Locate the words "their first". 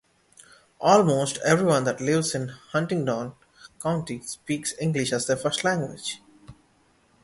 5.27-5.63